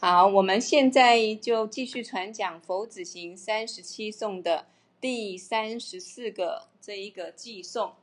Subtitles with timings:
[0.00, 4.66] 好，我们现在就继续传讲佛子行三十七颂的
[5.00, 7.94] 第三十四个这一个寄颂。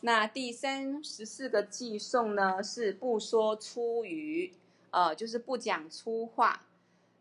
[0.00, 4.54] 那第三十四个寄颂呢，是不说粗语，
[4.90, 6.64] 呃，就是不讲粗话。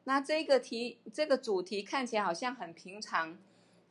[0.06, 3.38] 那这个题，这个主题看起来好像很平常，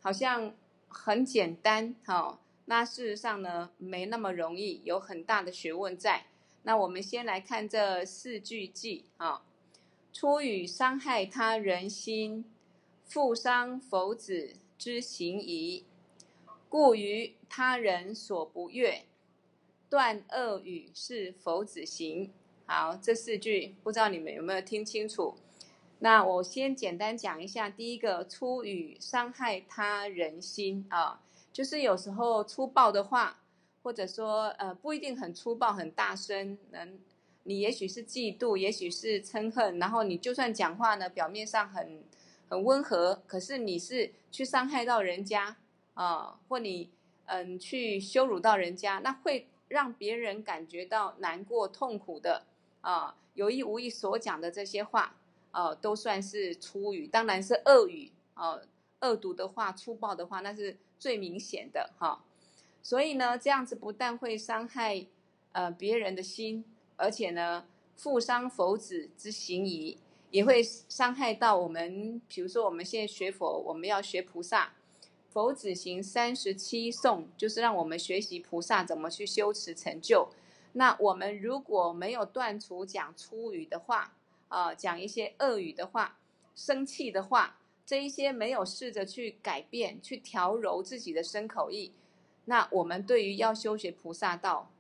[0.01, 0.55] 好像
[0.89, 6.25] 很简单，哈、那事实上呢，没那么容易，有很大的学问在。
[6.63, 9.43] 那我们先来看这四句偈啊。
[10.13, 12.45] 出语伤害他人心，
[13.07, 15.85] 负伤佛子之行仪，
[16.69, 19.07] 故于他人所不悦，
[19.89, 22.31] 断恶语是佛子行。
[22.67, 25.35] 好，这四句不知道你们有没有听清楚？
[26.01, 27.71] 那我先简单讲一下。
[27.71, 31.23] 第一个，出语伤害他人心啊，
[31.53, 33.41] 就是有时候粗暴的话，
[33.83, 36.99] 或者说呃不一定很粗暴、很大声，能。
[37.45, 42.05] 你也许是嫉妒，也许是嗔恨，然后你就算讲话呢，表面上很
[42.49, 45.57] 很温和，可是你是去伤害到人家
[45.95, 46.89] 啊、或你
[47.27, 52.45] 嗯去羞辱到人家，那会让别人感觉到难过、痛苦的
[52.81, 55.17] 啊、有意无意所讲的这些话
[55.51, 58.61] 啊、都算是粗语，当然是恶语啊、
[59.01, 62.23] 恶毒的话、粗暴的话，那是最明显的哈、
[62.83, 65.05] 所以呢，这样子不但会伤害
[65.51, 66.65] 呃别人的心。
[67.03, 67.65] 而且呢，
[67.97, 69.99] 负伤佛子之行仪，
[70.31, 72.23] 也会伤害到我们。
[72.29, 74.73] 比如说，我们现在学佛，我们要学菩萨，
[75.31, 80.29] 佛子行三十七颂，就是让我们学习菩萨怎么去修持成就。
[80.75, 84.15] 那我们如果没有断除讲粗语的话，
[84.47, 86.19] 啊、讲一些恶语的话，
[86.55, 91.93] 生气的话，这一些没有试着去改变、去调柔自己的身口意，
[92.45, 94.71] 那我们对于要修学菩萨道，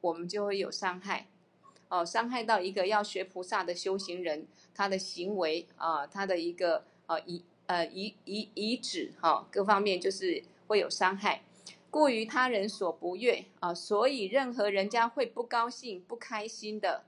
[0.00, 1.28] 我们就会有伤害，
[1.88, 11.42] 哦，伤害到一个要学菩萨的修行人，他的行为啊，他的一个呃遗呃仪仪仪止哈，各方面就是会有伤害，
[11.90, 17.04] 故于他人所不悦啊，所以任何人家会不高兴、不开心的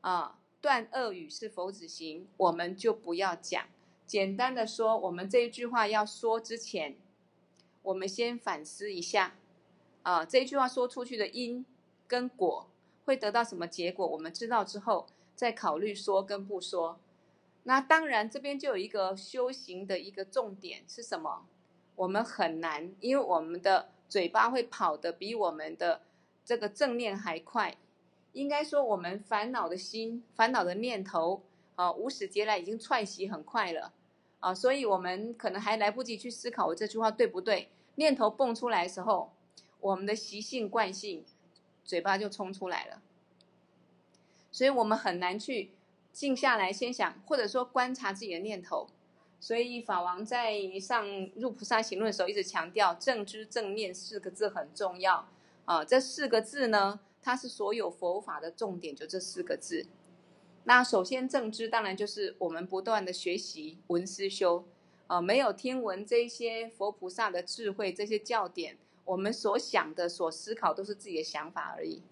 [0.00, 3.64] 啊，断恶语是佛子行，我们就不要讲。
[4.06, 6.96] 简单的说，我们这一句话要说之前，
[7.82, 9.36] 我们先反思一下
[10.02, 11.64] 啊，这一句话说出去的因。
[12.10, 12.66] 跟果
[13.04, 14.06] 会得到什么结果？
[14.06, 16.98] 我们知道之后再考虑说跟不说。
[17.64, 21.46] 那当然，这边就有一个修行的一个重点是什么？
[21.96, 26.00] 我们很难，因为我们的嘴巴会跑得比我们的
[26.44, 27.76] 这个正念还快。
[28.32, 31.42] 应该说，我们烦恼的心、烦恼的念头
[31.74, 33.92] 啊，无始劫来已经串习很快了
[34.38, 37.68] 啊，所以我们可能还来不及去思考我这句话对不对。
[37.96, 39.32] 念头蹦出来的时候，
[39.80, 41.24] 我们的习性惯性。
[41.90, 43.02] 嘴巴就冲出来了，
[44.52, 45.72] 所以我们很难去
[46.12, 48.86] 静下来先想，或者说观察自己的念头。
[49.40, 55.26] 所以法王在上入菩萨行论的时候，一直强调“正知正念”四个字很重要
[55.64, 55.84] 啊。
[55.84, 59.88] 这四个字呢，它是所有佛法的重点，就这四个字。
[60.62, 64.64] 那首先正知，当然就是我们不断的学习闻思修
[65.08, 68.78] 啊，没有听闻这些佛菩萨的智慧，这些教典。
[69.04, 72.02] 我们所想的、所思考都是自己的想法而已，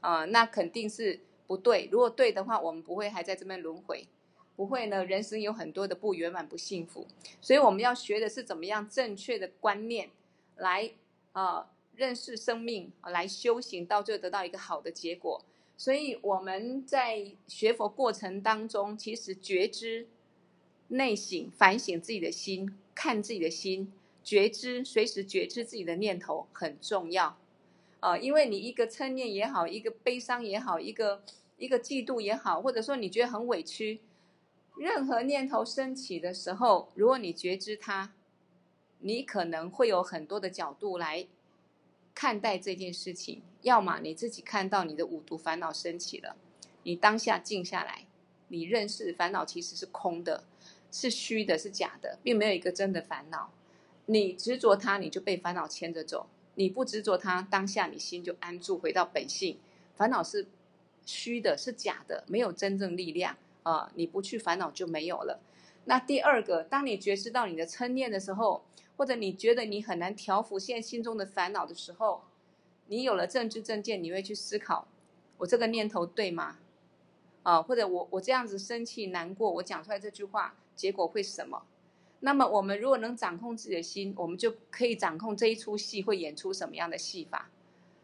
[0.00, 1.88] 啊、那肯定是不对。
[1.90, 4.06] 如果对的话，我们不会还在这边轮回，
[4.54, 5.04] 不会呢。
[5.04, 7.06] 人生有很多的不圆满、不幸福，
[7.40, 10.10] 所以我们要学的是怎么样正确的观念
[10.56, 10.92] 来
[11.32, 15.42] 啊、认识生命，来修行，到最后得到一个好的结果。
[15.76, 20.06] 所以我们在学佛过程当中，其实觉知、
[20.88, 23.92] 内省、反省自己的心，看自己的心。
[24.22, 27.36] 觉知，随时觉知自己的念头很重要，
[28.00, 31.22] 啊、呃，因为你一个嗔念也好，一个悲伤也好，一个
[31.56, 34.00] 一个嫉妒也好，或者说你觉得很委屈，
[34.76, 38.12] 任何念头升起的时候，如果你觉知它，
[39.00, 41.26] 你可能会有很多的角度来
[42.14, 43.42] 看待这件事情。
[43.62, 46.36] 要么你自己看到你的五毒烦恼升起了，
[46.82, 48.06] 你当下静下来，
[48.48, 50.44] 你认识烦恼其实是空的，
[50.90, 53.50] 是虚的，是假的，并没有一个真的烦恼。
[54.10, 56.26] 你执着它，你就被烦恼牵着走；
[56.56, 59.56] 你不执着它，当下你心就安住，回到本性。
[59.94, 60.48] 烦恼是
[61.06, 63.92] 虚的，是假的，没有真正力量啊、呃！
[63.94, 65.38] 你不去烦恼就没有了。
[65.84, 68.64] 那第二个，当你觉知到你的嗔念的时候，
[68.96, 72.24] 或者你觉得你很难调伏现在心中的烦恼的时候，
[72.88, 74.88] 你有了正知正见，你会去思考：
[75.38, 76.58] 我这个念头对吗？
[77.44, 81.62] 啊、或者我我这样子生气难过，我讲出来这句话，结果会什么？
[82.20, 87.50] 那么，我们如果能掌控自己的心，我们就可以掌控这一出戏会演出什么样的戏法，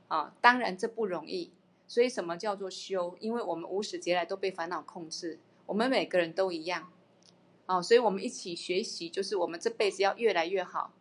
[0.08, 1.50] 啊，当然这不容易。
[1.88, 3.16] 所以，什么叫做修？
[3.20, 6.90] 因为我们无始劫来都被烦恼控制，我们每个人都一样，
[7.66, 10.92] 啊，所以我们一起学习，就是我们这辈子要越来越好。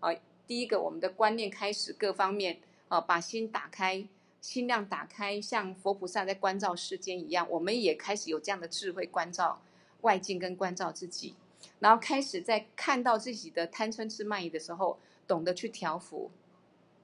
[0.00, 0.12] 啊，
[0.48, 2.58] 第一个，我们的观念开始各方面，
[2.88, 4.08] 啊，把心打开，
[4.40, 9.62] 心量打开，像佛菩萨在关照世间一样，我们也开始有这样的智慧关照
[10.00, 11.36] 外境跟关照自己，
[11.82, 16.30] 然后开始在看到自己的贪嗔痴慢疑的时候，懂得去调伏。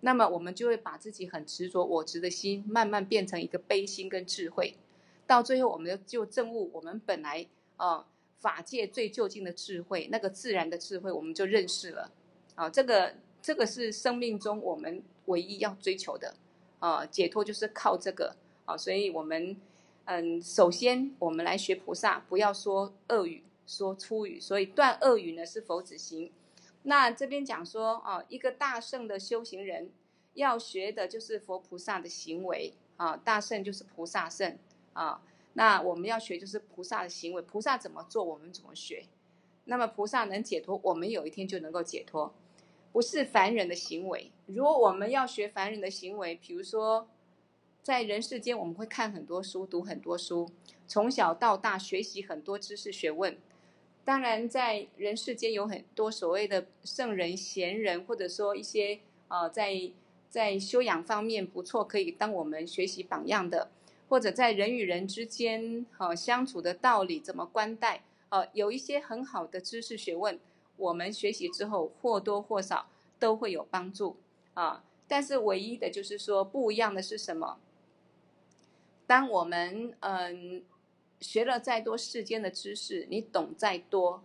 [0.02, 4.76] 那么我们就会把自己很执着我执的心，慢慢变成一个悲心跟智慧，
[5.26, 7.44] 到最后我们就证悟我们本来
[7.76, 8.06] 啊、呃、
[8.38, 12.12] 法界最究竟的智慧，那个自然的智慧，我们就认识了。
[12.54, 16.36] 啊、这个这个是生命中我们唯一要追求的
[16.78, 19.56] 啊、解脱就是靠这个啊、所以我们
[20.04, 26.32] 嗯，首先我们来学菩萨，不要说恶语，说粗语，所以断恶语呢是佛子行。
[26.84, 29.92] 那这边讲说啊，一个大圣的修行人
[30.34, 34.58] 要学的就是佛菩萨的行为啊，大圣就是菩萨圣
[34.94, 35.22] 啊。
[35.52, 39.04] 那我们要学就是菩萨的行为，菩萨怎么做，我们怎么学。
[39.64, 42.32] 那么菩萨能解脱，我们有一天就能够解脱，
[42.90, 44.32] 不是凡人的行为。
[44.46, 47.06] 如果我们要学凡人的行为，比如说
[47.82, 50.48] 在人世间，我们会看很多书，读很多书，
[50.86, 53.36] 从小到大学习很多知识学问。
[54.08, 59.90] 当然，在人世间有很多所谓的圣人、贤人，或者说一些呃，在
[60.30, 63.70] 在修养方面不错，可以当我们学习榜样的，
[64.08, 70.40] 或者在人与人之间呃相处的道理怎么关待，呃，有一些很好的知识学问，
[70.78, 72.88] 我们学习之后或多或少
[73.18, 74.16] 都会有帮助
[74.54, 77.58] 啊、但是唯一的就是说不一样的是什么？
[79.06, 80.62] 当我们嗯。
[81.20, 84.22] 学了再多世间的知识，你懂再多，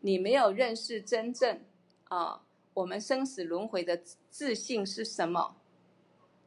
[0.00, 1.60] 你没有认识真正
[2.04, 2.42] 啊，
[2.74, 5.56] 我们生死轮回的自性是什么？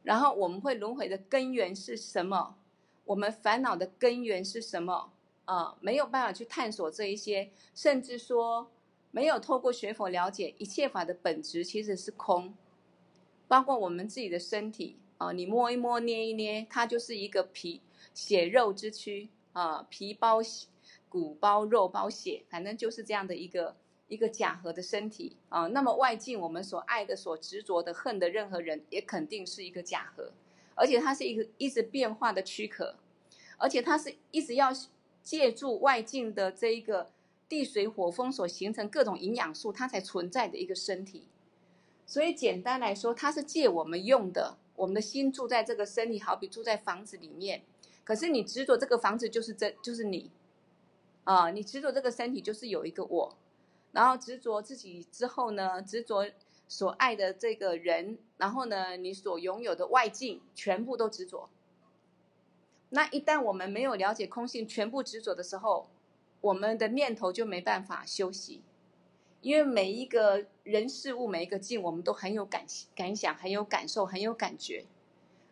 [0.02, 2.56] 然后我们会轮回的根源是什么？
[3.04, 5.12] 我们烦恼的根源是什么？
[5.46, 8.70] 啊，没有办法去探索这一些，甚至说
[9.10, 12.54] 没有透过学佛了解一切法的本质其实是空，
[13.48, 17.80] 包括我们自己的身体啊，你摸一摸、捏一捏，它就是一个皮
[18.12, 19.28] 血肉之躯。
[19.56, 20.40] 啊，皮包
[21.08, 23.74] 骨包肉包血，反正就是这样的一个
[24.06, 25.66] 一个假合的身体啊。
[25.68, 30.30] 那么外境我们所爱的、所执着的、恨的任何人，也肯定是一个假合，
[30.74, 32.96] 而且它是一个一直变化的躯壳，
[33.56, 34.70] 而且它是一直要
[35.22, 37.10] 借助外境的这一个
[37.48, 41.28] 地水火风所形成各种营养素，它才存在的一个身体。
[42.04, 47.62] 所以简单来说，它是借我们用的，我们的心住在这个身体，好比住在房子里面。
[48.06, 50.30] 可是你执着这个房子就是真就是你，
[51.24, 53.36] 啊，你执着这个身体就是有一个我，
[53.90, 56.30] 然后执着自己之后呢，执着
[56.68, 61.50] 所爱的这个人，然后呢，你所拥有的外境全部都执着。
[62.90, 65.88] 那一旦我们没有了解空性，全部执着的时候，
[66.40, 68.62] 我们的念头就没办法休息，
[69.40, 72.64] 因为每一个人事物每一个境，我们都很有感
[72.94, 74.84] 感想，很有感受，很有感觉。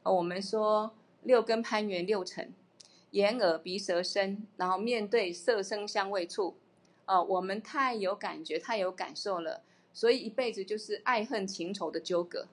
[0.04, 0.94] 我们说。
[1.25, 2.53] 六根攀缘六尘，
[3.11, 6.56] 眼耳鼻舌身，然后面对色声香味触，
[7.06, 9.62] 呃，我们太有感觉，太有感受了，
[9.93, 12.47] 所以一辈子就是爱恨情仇的纠葛，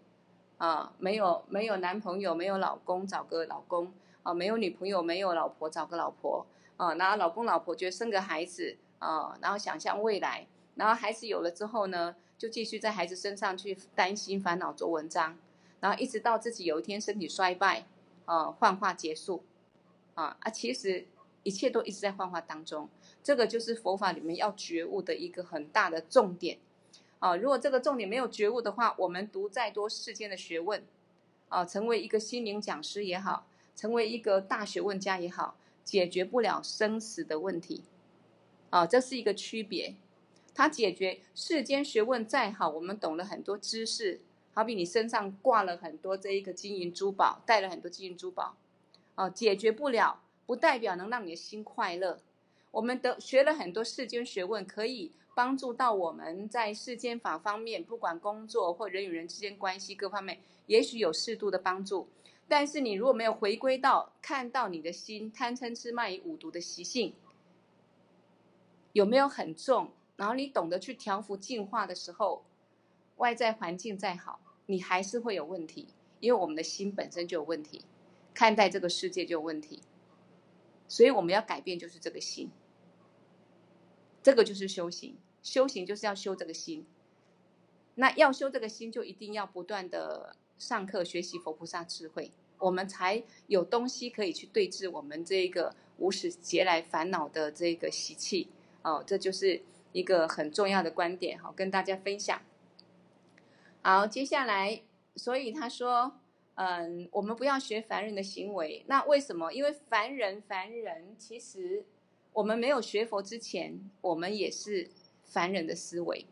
[0.57, 3.87] 啊、呃，没有没有男朋友，没有老公，找个老公，
[4.23, 6.45] 啊、呃，没有女朋友，没有老婆，找个老婆，
[6.77, 15.37] 啊、呃，然后老公老婆觉得生个孩子，啊、呃，然后想象未来，然后孩子有了之后呢，就继续在孩子身上去担心烦恼做文章，
[15.81, 17.85] 然后一直到自己有一天身体衰败。
[18.25, 19.43] 呃，幻化结束，
[20.13, 21.07] 啊啊，其实
[21.43, 22.87] 一切都一直在幻化当中，
[23.23, 26.59] 这个就是佛法里面要觉悟的一个很大的重点，
[27.19, 30.83] 啊，如果这个重点没有觉悟的话，我们读再多世间的学问，
[31.49, 37.83] 啊，成为一个心灵讲师也好，成为一个大学问家也好，解决不了生死的问题，
[38.69, 39.95] 啊，这是一个区别，
[40.53, 44.21] 它解决世间学问再好，我们懂了很多知识。
[44.53, 48.55] 好比你身上挂了很多这一个金银珠宝，带了很多金银珠宝，
[49.15, 52.19] 哦，解决不了，不代表能让你的心快乐。
[52.71, 62.09] 我们的学了很多世间学问，可以帮助到我们在世间法方面，不管工作或人与人之间关系各方面，也许有适度的帮助。
[62.47, 67.13] 但是你如果没有回归到看到你的心贪嗔痴慢疑五毒的习性
[68.91, 72.43] 有没有很重，然后你懂得去调伏净化的时候。
[73.21, 75.87] 外在环境再好，你还是会有问题，
[76.19, 77.85] 因为我们的心本身就有问题，
[78.33, 79.79] 看待这个世界就有问题，
[80.87, 82.49] 所以我们要改变就是这个心，
[84.23, 86.87] 这个就是修行，修行就是要修这个心。
[87.95, 98.47] 那要修这个心，就一定要不断的上课学习佛菩萨智慧，我们才有东西可以去对治我们这个无始劫来烦恼的这个习气
[98.81, 99.61] 哦，这就是
[99.91, 102.41] 一个很重要的观点，好，跟大家分享。
[103.83, 104.83] 好，接下来，
[105.15, 106.19] 所以他说，
[106.53, 108.85] 嗯，我们不要学凡人的行为。
[108.87, 109.51] 那为什么？
[109.51, 111.83] 因为凡人，凡人其实
[112.31, 114.91] 我们没有学佛之前，我们也是
[115.23, 116.27] 凡人的思维。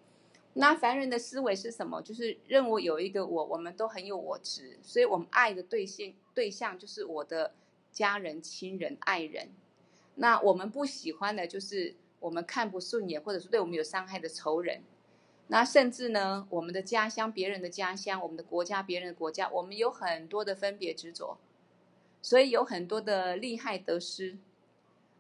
[0.54, 2.00] 那凡人的思维是什么？
[2.04, 7.56] 就是认为有一个我，我们都很有我执，所以我们爱的对象对象就是我的
[7.92, 9.50] 家人、亲人、爱人。
[10.14, 14.84] 那我们不喜欢的，就是我们看不顺眼，或者是对我们有伤害的仇人。
[15.52, 21.40] 那甚至呢，我们的家乡、别人的家乡，我们的国家、别人的国家，我们有很多的分别执着，
[22.22, 24.38] 所以有很多的利害得失。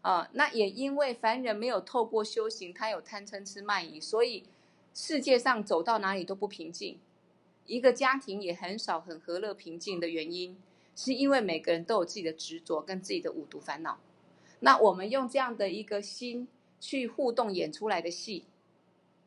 [0.01, 4.45] 啊，那也因为凡人没有透过修行，他有贪嗔痴慢疑，所以
[4.93, 6.99] 世界上走到哪里都不平静，
[7.65, 10.55] 一个家庭也很少很和乐平静的原因，
[10.95, 13.99] 是因为每个人都有自己的执着跟自己的五毒烦恼。
[14.59, 16.47] 那我们用这样的一个心
[16.79, 18.45] 去互动演出来的戏。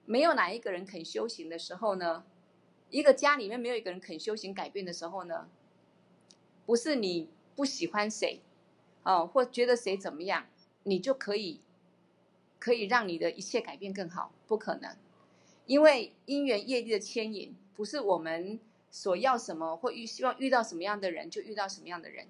[0.05, 2.25] 没有哪一个人肯修行的时候呢，
[2.91, 5.49] 一个家里面没有一个人肯修行改变的时候呢，
[6.67, 8.41] 不是你不喜欢谁，
[9.05, 10.47] 哦，或觉得谁怎么样，
[10.83, 11.61] 你就可以
[12.59, 14.97] 可以让你的一切改变更好，不可能，
[15.67, 18.59] 因为因缘业力的牵引，不是我们
[18.91, 22.27] 所要什么或遇希望遇到什么样的人就遇到什么样的人，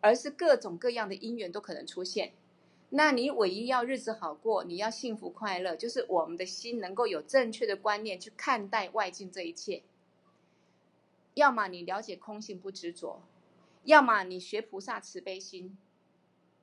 [0.00, 2.32] 而是各种各样的因缘都可能出现。
[2.90, 9.82] 那你唯一要日子好过，你要幸福快乐，就是我们的心能够有正确的观念去看待外境这一切。
[11.34, 13.20] 要么你了解空性不执着，
[13.84, 15.76] 要么你学菩萨慈悲心、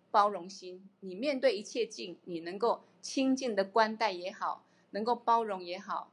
[0.10, 6.10] 包容心，你面对一切境，你能够清净的观待也好，能够包容也好，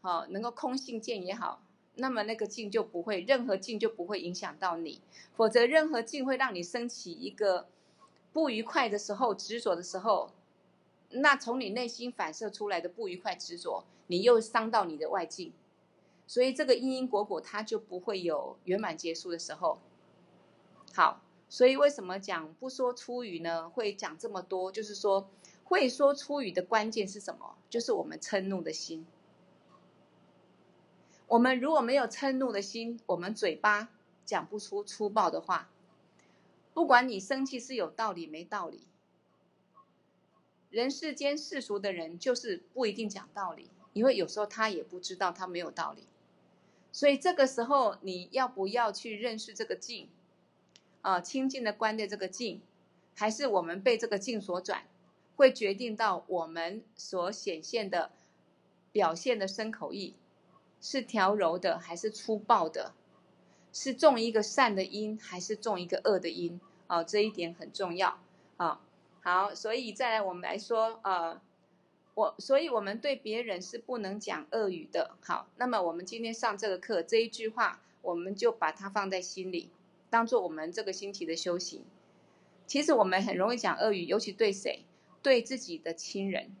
[0.00, 1.60] 好能够空性见也好，
[1.96, 5.00] 那么那个境就不会，任何境就不会影响到你，
[5.34, 7.66] 否则任何境会让你升起一个。
[8.38, 10.30] 不愉快的时候，执着的时候，
[11.10, 15.52] 那从你内心反射出来的不愉快执着，你又伤到你的外境，
[16.24, 19.80] 所以这个因因果果它就不会有圆满结束的时候。
[20.94, 23.68] 好，所以为什么讲不说出语呢？
[23.68, 25.28] 会讲这么多，就是说
[25.64, 27.56] 会说出语的关键是什么？
[27.68, 29.04] 就是我们嗔怒的心。
[31.26, 33.88] 我们如果没有嗔怒的心，我们嘴巴
[34.24, 35.68] 讲不出粗暴的话。
[36.78, 38.86] 不管你生气是有道理没道理，
[40.70, 46.06] 人世间世俗的人就是不一定讲道理，因为有时候他也不知道他没有道理，
[46.92, 50.08] 所以这个时候你要不要去认识这个境
[51.00, 51.20] 啊？
[51.20, 52.62] 清净的观的这个境，
[53.16, 54.84] 还是我们被这个境所转，
[55.34, 58.12] 会决定到我们所显现的
[58.92, 60.14] 表现的身口意
[60.80, 62.94] 是调柔的还是粗暴的，
[63.72, 66.60] 是种一个善的因还是种一个恶的因？
[66.88, 68.18] 哦，这一点很重要。
[68.56, 68.80] 啊，
[69.22, 71.40] 好，所以再来我们来说，呃，
[72.14, 75.16] 我，所以我们对别人是不能讲恶语的。
[75.22, 79.70] 好，那么我们今天上这个课，这一句话，我们就把它放在心里，
[80.10, 81.84] 当做我们这个星期的修行。
[82.66, 84.80] 其实我们很容易讲恶语，尤其对谁？
[85.20, 86.54] 对自己的亲人，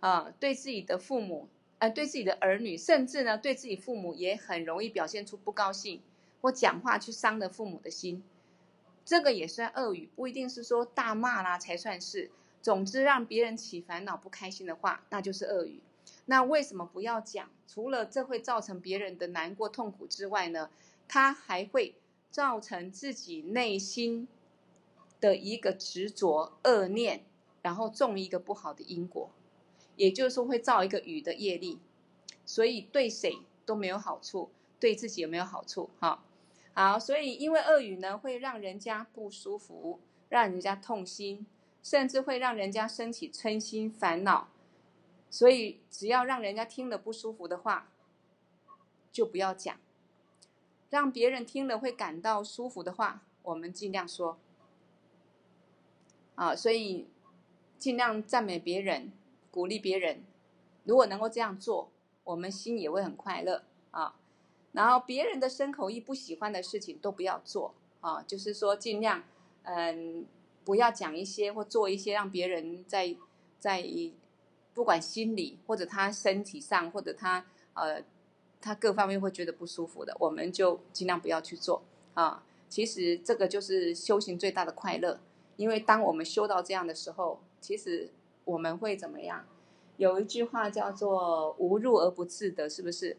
[0.00, 1.48] 啊，对自己的父母，
[1.78, 6.00] 呃，对自己的儿女，甚至呢，对自己父母也很容易表现出不高兴，
[6.40, 8.22] 或讲话去伤了父母的心。
[9.08, 12.30] 这个也算恶语，不一定是说大骂啦才算是。
[12.60, 15.80] 总之，让别人起烦恼、不开心的话，那就是恶语。
[16.26, 17.48] 那为什么不要讲？
[17.66, 20.68] 除了这会造成别人的难过、痛苦之外呢，
[21.08, 21.94] 它还会
[22.30, 24.28] 造成自己内心
[25.18, 27.24] 的一个执着、恶念，
[27.62, 29.30] 然后种一个不好的因果，
[29.96, 31.78] 也就是说会造一个语的业力。
[32.44, 35.88] 所以对谁都没有好处，对自己有没有好处？
[35.98, 36.22] 哈。
[36.78, 41.44] 好，所以因为恶语呢，会让人家不舒服，让人家痛心，
[41.82, 44.46] 甚至会让人家升起嗔心烦恼。
[45.28, 47.90] 所以只要让人家听了不舒服的话，
[49.10, 49.78] 就不要讲；
[50.88, 54.38] 让别人听了会感到舒服的话，我们尽量说。
[56.36, 57.08] 啊，所以
[57.76, 59.10] 尽量赞美别人，
[59.50, 60.22] 鼓励别人。
[60.84, 61.90] 如果能够这样做，
[62.22, 64.14] 我们心也会很快乐啊。
[64.72, 69.24] 然后别人的身口意不喜欢的事情都不要做啊，就是说尽量
[69.62, 70.26] 嗯
[70.64, 73.16] 不要讲一些或做一些让别人在
[73.58, 73.84] 在
[74.74, 77.44] 不管心理或者他身体上或者他
[77.74, 78.02] 呃
[78.60, 81.82] 他各方面会觉得不舒服的，我们就尽量不要去做
[82.14, 82.44] 啊。
[82.68, 85.18] 其实这个就是修行最大的快乐，
[85.56, 88.10] 因为当我们修到这样的时候，其实
[88.44, 89.46] 我们会怎么样？
[89.96, 93.16] 有一句话叫做“无入而不自得”，是不是？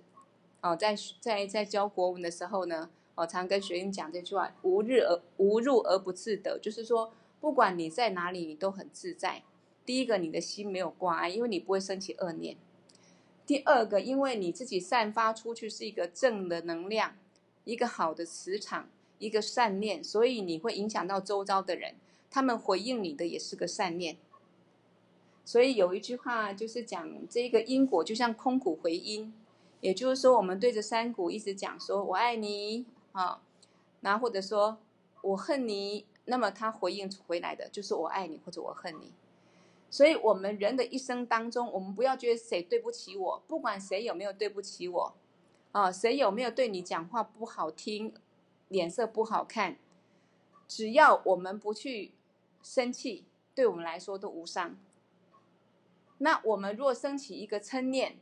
[0.62, 9.44] 哦，在在在教国文的时候呢，我常跟学生讲这句话：无日而无入而不自得，就是说不管你在哪里，你都很自在。
[9.86, 12.56] 第一个，你的心没有挂碍，因为你不会升起恶念；
[13.46, 17.16] 第二个，因为你自己散发出去是一个正的能量，
[17.64, 21.96] 一个好的磁场，一个善念，所以你会影响到周遭的人，
[22.30, 24.18] 他们回应你的也是个善念。
[25.44, 29.34] 所以有一句话就是讲，这个因果就像空谷回音，
[29.82, 33.42] 也就是说，我们对着山谷一直讲说“我爱你”啊。
[34.02, 34.78] 然后或者说
[35.22, 39.12] 我恨你，那么他回应回来的就是我爱你或者我恨你。
[39.90, 45.14] 所以，我们人的一生当中，我们不要觉得谁对不起我，不管谁有没有对不起我，
[45.72, 48.14] 啊，谁有没有对你讲话不好听，
[48.68, 49.78] 脸色不好看，
[50.68, 52.12] 只要我们不去
[52.62, 54.78] 生气，对我们来说都无伤。
[56.20, 58.18] 那我们若升起一个嗔念，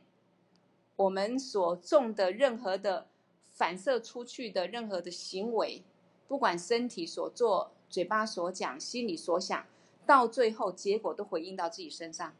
[0.98, 3.08] 我们所种的任何的。
[3.50, 5.82] 反射出去的任何的行为，
[6.28, 9.66] 不管身体所做、嘴巴所讲、心里所想，
[10.06, 12.32] 到最后结果都回应到自己身上。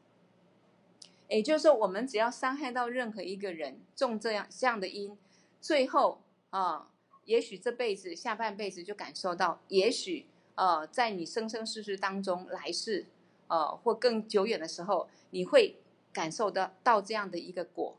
[1.27, 5.19] 也就是说，我们只要伤害到任何一个人，种这样这样的因，
[5.61, 6.88] 最后啊，
[7.25, 13.07] 也许这辈子、下半辈子就感受到，也许呃，在你生生世世当中，来世
[13.49, 15.81] 呃或更久远的时候，你会
[16.12, 17.97] 感受到到这样的一个果，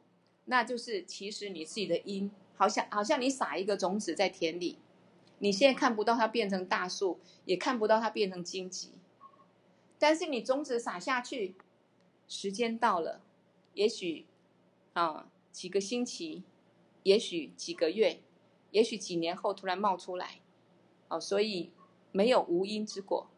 [0.50, 2.29] 那就是其实你自己的因。
[2.60, 4.77] 好像好像你撒一个种子在田里，
[5.38, 8.91] 你现在看不到它变成大树，也看不到它变成荆棘，
[9.98, 11.56] 但是你种子撒下去，
[12.27, 13.22] 时间到了，
[13.75, 14.25] 也许
[14.91, 16.44] 啊几个星期，
[17.03, 18.20] 也许几个月，
[18.72, 20.41] 也许几年后突然冒出来，
[21.08, 21.72] 哦，所以
[22.12, 23.29] 没有无因之果，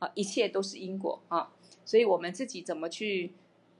[0.00, 1.52] 啊，一切都是因果啊，
[1.84, 3.32] 所以我们自己怎么去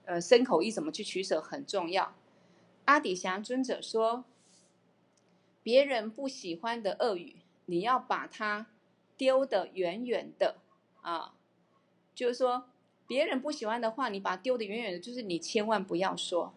[0.04, 2.14] 呃身口意怎么去取舍很重要。
[2.87, 4.25] 阿底峡尊者说。
[5.62, 8.69] 别人不喜欢的恶语，你要把它
[9.16, 10.59] 丢得远远的
[11.00, 11.35] 啊！
[12.14, 12.69] 就是说，
[13.09, 16.55] 别人不喜欢的话，你把它丢得远远的，就是你千万不要说。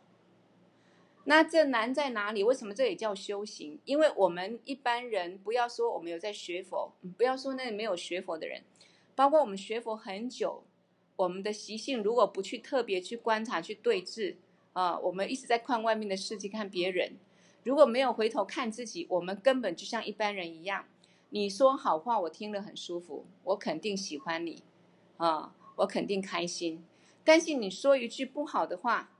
[1.23, 2.43] 那这难在哪里？
[2.43, 3.79] 为什么这也叫修行？
[3.83, 8.61] 因为我们一般人，不要说我们有在学佛，不要说那没有学佛的人，
[9.15, 10.63] 包括我们学佛很久，
[11.15, 14.37] 我们的习性如果不去特别去观察、去对治
[14.79, 17.17] 啊，我们一直在看外面的世界，看别人。
[17.65, 20.85] 如果没有回头看自己，我们根本就像一般人一样。
[21.31, 24.63] 你说好话，我听了很舒服，我肯定喜欢你，
[25.17, 26.81] 啊，我肯定开心。
[27.25, 29.11] 但是你说一句不好的话，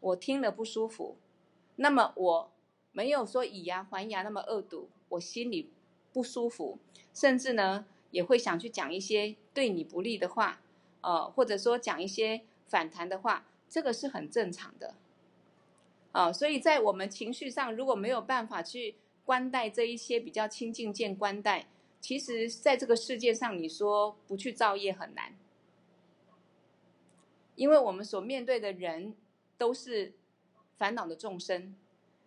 [0.00, 1.18] 我听了不舒服，
[1.76, 2.50] 那么我
[2.92, 5.70] 没有说以牙还牙那么恶毒，我心里
[6.14, 6.78] 不舒服，
[7.12, 10.62] 甚至呢也会想去讲一些对你不利的话，
[11.02, 14.94] 呃，或者说讲一些反弹的话，这个是很正常的。
[16.12, 21.66] 啊，所以在我们情绪上，如果没有办法去关待这一些比较清净见关待，
[22.00, 25.36] 其实在这个世界上，你说不去造业很难，
[27.56, 29.16] 因为我们所面对的人
[29.58, 30.14] 都是
[30.78, 31.74] 烦恼的众生，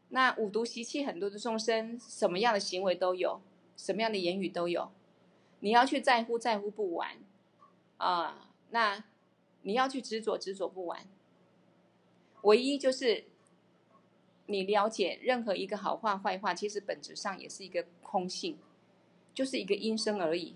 [0.10, 3.40] 那五毒习气很多的众生，什么样的行为都有，
[3.78, 4.92] 什么样的言语都有，
[5.62, 7.16] 你要去在乎在乎不完，
[7.96, 9.06] 啊，那
[9.62, 11.08] 你要去执着执着不完，
[12.42, 13.26] 唯一就是。
[14.50, 18.58] 你了解任何一个好话坏话，其实本质上也是一个空性，
[19.34, 20.56] 就是一个音声而已。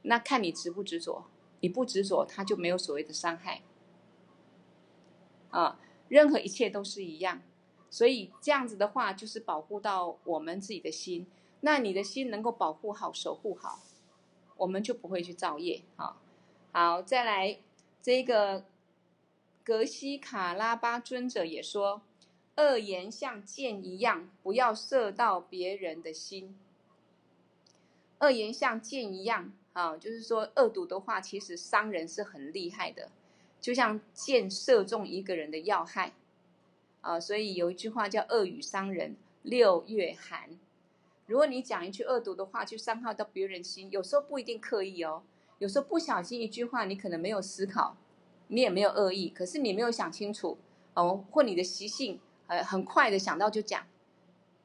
[0.00, 1.26] 那看你执不执着，
[1.60, 3.60] 你不执着，它就没有所谓的伤害。
[5.50, 7.42] 啊，任何一切都是一样，
[7.90, 11.26] 所以这样子的话，就是保护到我们自己的心。
[11.60, 13.82] 那你的心能够保护好、守护好，
[14.56, 15.82] 我们就不会去造业。
[15.96, 16.16] 啊，
[16.72, 17.60] 好，再来
[18.00, 18.64] 这个
[19.66, 22.02] 格西卡拉巴尊者也说。
[22.54, 26.56] 恶言像箭一样，不要射到别人的心。
[28.20, 33.10] 恶言像箭一样，啊，就是说恶毒的话，其实伤人是很厉害的，
[33.60, 36.14] 就像箭射中一个人的要害，
[37.00, 40.58] 啊，所以有一句话叫“恶语伤人六月寒”。
[41.26, 45.24] 如果你讲一句恶毒的话，去伤害到别人心，有时候不一定刻意哦，
[45.58, 47.98] 有时候不小心一句话，你可能没有思考，
[48.48, 50.58] 你也没有恶意，可是你没有想清楚，
[50.94, 52.20] 哦，或你的习性。
[52.48, 53.84] 呃，很快的想到就讲，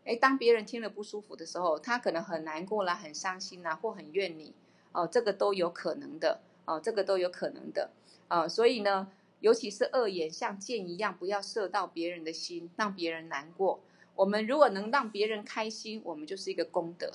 [0.06, 4.54] 哎，当别人听了不舒服的时候，他可能很难过啦，很伤心啦，或很怨你，
[4.92, 7.90] 哦，这个都有可能的，哦，这个都有可能的，
[8.28, 13.80] 啊，所以呢，尤其是恶言像箭一样，不要射到别人的心，让别人难过。
[14.14, 17.08] 我们如果能让别人开心，我们就是一个功德；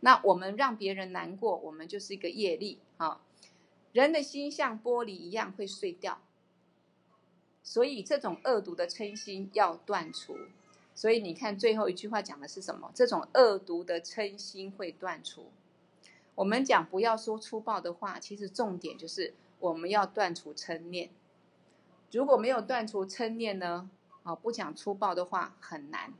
[0.00, 3.20] 那我们让别人难过，我们就是一个业力啊。
[3.92, 6.20] 人的心像玻璃一样会碎掉。
[7.64, 10.36] 所以这种恶毒的嗔心要断除，
[10.96, 12.90] 所以你看最后一句话讲的是什么？
[12.92, 15.52] 这种恶毒的嗔心会断除。
[16.34, 21.10] 我们讲不要说粗暴的话，其实重点就是我们要断除嗔念。
[22.10, 23.88] 如果没有断除嗔念呢，
[24.24, 26.12] 啊，不讲粗暴的话很难，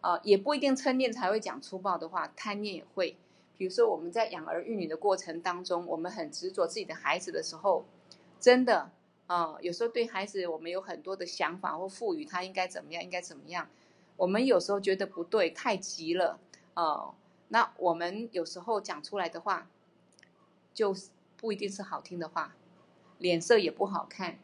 [0.00, 3.18] 啊，也不一定嗔念才会讲粗暴的话，贪念也会。
[3.58, 7.84] 比如说我们在养儿育女的过程当中，我们很执着自己的孩子的时候，
[8.40, 8.90] 真的
[9.26, 13.68] 啊，有时候对孩子我们有很多的想法或赋予他应该怎么样，应该怎么样，
[14.16, 16.38] 我们有时候觉得不对，太急了，
[16.74, 17.14] 啊。
[17.50, 19.70] 那我们有时候讲出来的话，
[20.74, 20.94] 就
[21.36, 22.54] 不一定是好听的话，
[23.16, 24.38] 脸色也不好看，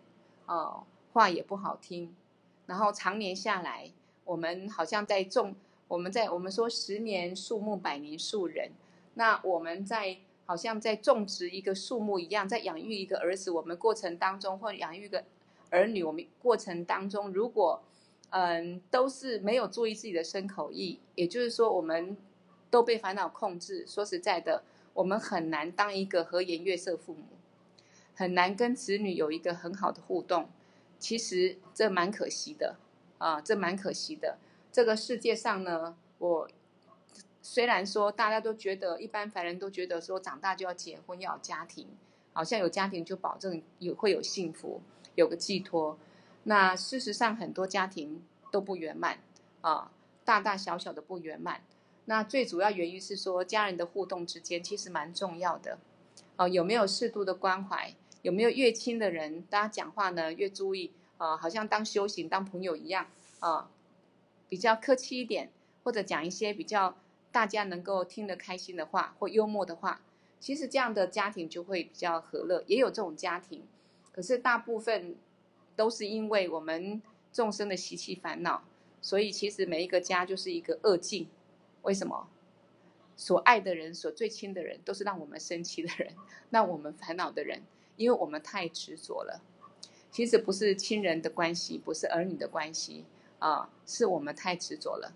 [0.47, 2.17] 哦，话也不好听，
[2.65, 3.93] 然后常年下来，
[4.25, 5.55] 我们好像在种，
[5.87, 8.73] 我们在我们说十年树木，百年树人，
[9.15, 15.25] 那我们在好像在种植一个树木一样，在养育一个儿子，我们过程当中或养育一个
[15.71, 17.83] 儿女，我们过程当中，如果
[18.31, 22.17] 嗯都是没有注意自己的身口意，也就是说我们。
[22.71, 23.87] 都被烦恼控制。
[23.87, 27.23] 说实在的，我们很难当一个和颜悦色父母，
[28.17, 30.49] 很难跟子女有一个很好的互动。
[30.99, 32.75] 其实这蛮可惜的
[33.19, 34.39] 啊，这蛮可惜的。
[34.73, 36.49] 这个世界上呢，我
[37.47, 41.87] 虽然说大家都觉得，一般凡人都觉得说长大就要结婚，要有家庭，
[42.33, 44.81] 好像有家庭就保证有会有幸福，
[45.15, 45.99] 有个寄托。
[46.45, 49.19] 那事实上，很多家庭都不圆满
[49.61, 49.91] 啊，
[50.25, 51.63] 大大小小的不圆满。
[52.07, 55.77] 那最主要原因是说，家人的互动之间其实蛮重要的，
[56.37, 57.95] 哦，有没有适度的关怀？
[58.23, 63.07] 有没有越亲的人，大家讲话呢越注意啊，好像当修行当朋友一样
[63.41, 63.69] 啊，
[64.49, 65.51] 比较客气一点，
[65.83, 66.97] 或者讲一些比较
[67.35, 70.01] 大家能够听得开心的话或幽默的话，
[70.39, 72.63] 其实这样的家庭就会比较和乐。
[72.69, 73.65] 也有这种家庭，
[74.13, 75.17] 可是大部分
[75.75, 78.63] 都是因为我们众生的习气烦恼，
[79.03, 81.27] 所以其实每一个家就是一个恶境。
[81.83, 82.29] 为什么？
[83.17, 86.15] 所爱的人，所最亲的人，都是让我们生气的人，
[86.51, 87.63] 让我们烦恼的人，
[87.97, 89.43] 因为我们太执着了。
[90.13, 93.05] 其实不是亲人的关系，不是儿女的关系
[93.41, 95.13] 啊，是我们太执着了。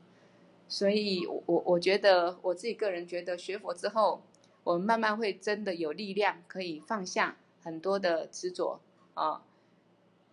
[0.68, 4.22] 所以我，我我觉得我自己个人觉得，学佛之后，
[4.64, 8.80] 我们慢慢会真的有力量，可以放下很多的执着
[9.14, 9.42] 啊。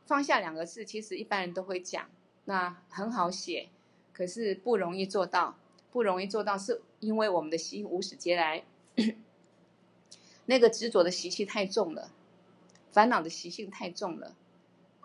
[0.06, 2.10] 放下两个字，其实一般人都会讲，
[2.44, 3.70] 那很好写，
[4.14, 5.56] 可是不容易做到。
[5.92, 8.66] 不容易做到，是因为我们的心无始劫来
[10.46, 12.12] 那个执着的习气太重了，
[12.92, 14.36] 烦恼的习性太重了，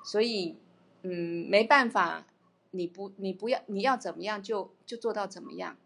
[0.03, 0.57] 所以
[1.03, 2.27] 嗯，没办法，
[2.70, 5.76] 你不你不要你要怎么样就就做到怎么样，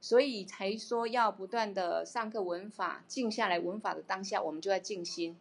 [0.00, 5.36] 所以才说要不断的上课闻法，静下来闻法的当下，我们就在静心，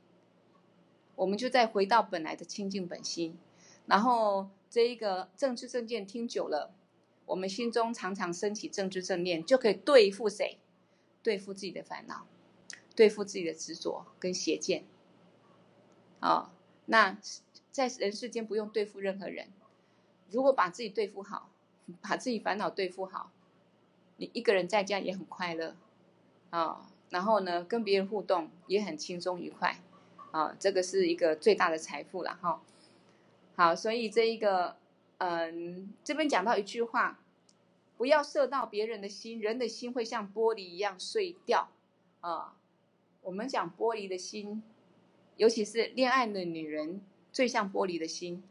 [1.16, 3.38] 我们就再回到本来的清净本心，
[3.86, 6.72] 然后这一个正知正见听久了。
[7.26, 10.58] 我们心中常常升起正知正念，就可以对付谁？
[11.24, 12.26] 对付自己的烦恼，
[12.96, 14.86] 对付自己的执着跟邪见。
[16.22, 16.50] 哦，
[16.86, 17.20] 那
[17.72, 19.50] 在人世间不用对付任何人，
[20.32, 21.50] 如果把自己对付好，
[22.02, 23.32] 把自己烦恼对付好，
[24.18, 25.76] 你一个人在家也很快乐
[26.50, 29.80] 啊，然后呢，跟别人互动也很轻松愉快
[30.32, 32.62] 啊，这个是一个最大的财富了哈，
[33.56, 34.78] 好，所以这一个。
[35.20, 37.20] 嗯，这边讲到一句话，
[37.98, 41.70] 不要射到别人的心，人的心会像玻璃一样碎掉
[42.22, 42.54] 啊。
[43.24, 44.62] 我们讲玻璃的心，
[45.38, 48.44] 尤其是恋爱的女人，最像玻璃的心。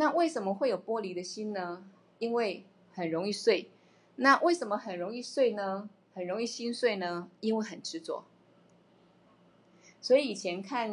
[0.00, 1.84] 那为什么会有玻璃的心呢？
[2.18, 3.68] 因为很容易碎。
[4.16, 5.90] 那为什么很容易碎呢？
[6.14, 7.28] 很容易心碎呢？
[7.40, 8.24] 因为很执着。
[10.00, 10.90] 所以以前看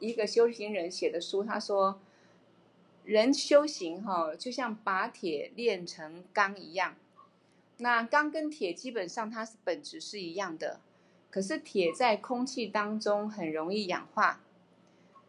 [0.00, 2.00] 一个修行人写的书，他说。
[3.04, 6.94] 人修行哈，就像把铁炼成钢一样。
[7.78, 10.80] 那钢跟铁基本上它是本质是一样的，
[11.30, 14.42] 可是铁在空气当中很容易氧化，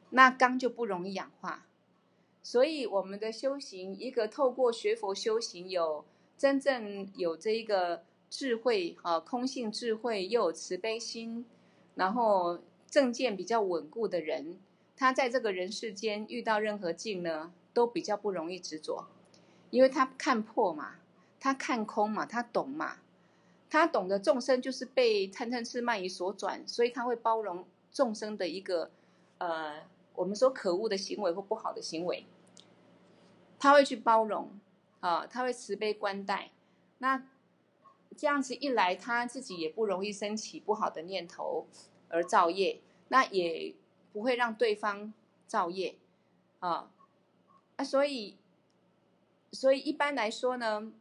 [0.09, 1.67] 那钢就不容易氧化。
[2.49, 6.03] 所以我们的修行，一个透过学佛修行，有
[6.35, 11.45] 真正有这一个智慧啊，空性智慧又有慈悲心，
[11.93, 12.57] 然后
[12.89, 14.57] 正见比较稳固的人，
[14.97, 19.05] 他在这个人世间遇到任何境呢，都比较不容易执着，
[19.69, 20.95] 因为他看破嘛，
[21.39, 22.97] 他看空嘛，他懂嘛，
[23.69, 28.89] 他懂得众生就是被贪嗔痴慢疑所转，所以他会包容众生的一个
[29.37, 29.83] 呃，
[30.15, 32.25] 我们说可恶的行为或不好的行为，
[33.59, 34.49] 他会去包容
[35.01, 36.51] 啊，他会慈悲观待，
[36.99, 37.23] 那
[38.17, 41.67] 这样子一来，他自己也不容易升起不好的念头
[42.07, 43.75] 而造业，那也
[44.11, 45.13] 不会让对方
[45.45, 45.95] 造业
[46.59, 46.89] 啊。
[47.75, 48.35] 啊，所以，
[49.51, 50.91] 所以一般来说呢，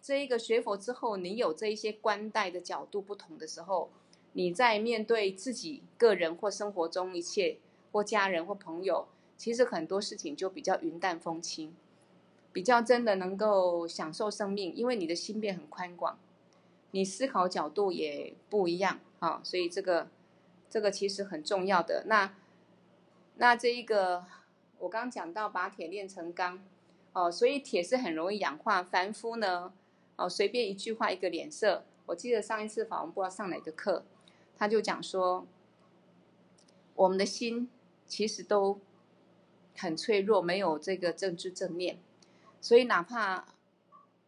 [0.00, 3.90] 这一个学佛之后，你有这一些观待的角度不同的时候，
[4.34, 7.58] 你在面对自己个人或生活中一切
[7.90, 11.74] 或家人或朋友，其实很多事情就比较云淡风轻，
[12.52, 16.18] 比较真的能够享受生命，因为你的心变很宽广，
[16.90, 20.08] 你思考角度也不一样啊，所以这个
[20.68, 22.04] 这个其实很重要的。
[22.06, 22.34] 那
[23.36, 24.24] 那这一个
[24.78, 26.62] 我刚讲到把铁炼成钢。
[27.12, 29.72] 哦，所以铁是很容易氧化，凡夫呢，
[30.14, 31.82] 哦，随便一句话，一个脸色。
[32.06, 34.04] 我记得上一次法文不知道上哪个课，
[34.56, 35.44] 他就讲说，
[36.94, 37.68] 我们的心
[38.06, 38.78] 其实都
[39.76, 41.98] 很脆弱，没有这个正知正念，
[42.60, 43.46] 所以哪怕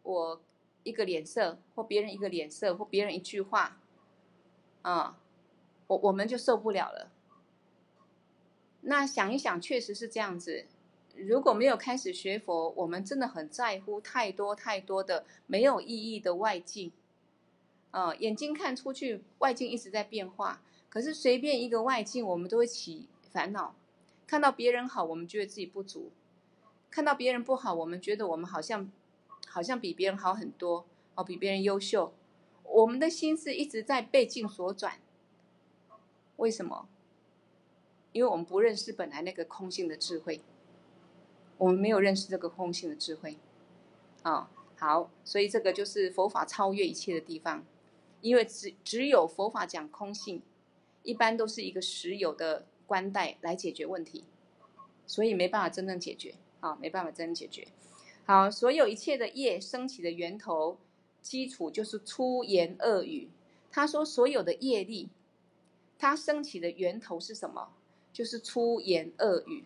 [0.02, 0.40] 我
[0.82, 3.78] 一个脸色，或别人一个脸色，或别人一句话，
[4.82, 5.18] 啊，
[5.86, 7.10] 我我们就受不了了。
[8.80, 10.66] 那想一想，确实是这样子。
[11.14, 16.90] 如果没有开始学佛，我们真的很在乎太多太多的没有意义的外境，
[17.90, 23.76] 啊、眼睛看出去，外境一直在变化，可是随便一个外境，我们都会起烦恼。
[24.26, 26.10] 看到别人好，我们觉得自己不足；
[26.92, 28.88] 看到别人不好，我们觉得我们好像
[29.48, 32.12] 好像比别人好很多，哦，比别人优秀。
[32.64, 35.00] 我们的心是一直在被境所转，
[36.36, 36.86] 为什么？
[38.12, 40.42] 因为我们不认识本来那个空性的智慧。
[41.56, 43.38] 我们没有认识这个空性的智慧，
[44.22, 47.64] 啊、哦，好，所以这个就是佛法超越一切的地方，
[48.20, 50.42] 因为只只有佛法讲空性，
[51.04, 54.24] 一般都是一个实有的观待来解决问题，
[55.06, 57.68] 所以没办法真正解决，啊、没办法真解决。
[58.24, 60.78] 好，所有一切的业升起的源头
[61.20, 63.28] 基础就是粗言恶语。
[63.70, 65.08] 他说所有的业力，
[65.98, 67.72] 它升起的源头是什么？
[68.12, 69.64] 就是粗言恶语。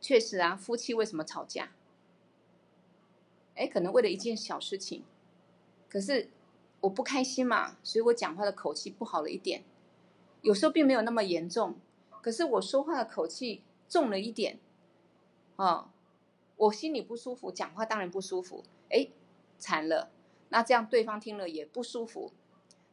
[0.00, 1.72] 确实啊，夫妻为什么吵架？
[3.54, 5.02] 哎，可能为了一件小事情，
[5.88, 6.28] 可是
[6.80, 9.64] 我不开心嘛，所以我讲话的口气不好了一点。
[10.42, 11.76] 有时候并没有那么严重，
[12.20, 14.58] 可是我说话的口气重了一点，
[15.56, 15.88] 啊、哦，
[16.56, 18.64] 我心里不舒服，讲话当然不舒服。
[18.90, 19.08] 哎，
[19.58, 20.10] 惨了，
[20.50, 22.32] 那这样对方听了也不舒服。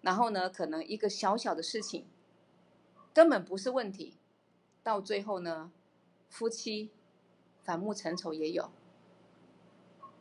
[0.01, 2.05] 然后呢，可能一个小小的事情
[3.13, 4.17] 根本不是问题，
[4.81, 5.71] 到最后呢，
[6.29, 6.91] 夫妻。
[7.65, 8.69] 反目成仇也有，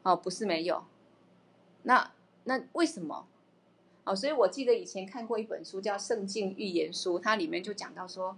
[0.05, 0.85] 哦，不是没有，
[1.83, 2.13] 那
[2.45, 3.27] 那为什么？
[4.05, 8.37] 哦，所以我记得以前看过一本书叫《圣境预言书》，它里面就讲到说，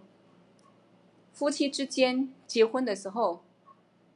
[1.34, 3.42] 夫妻之间结婚的时候，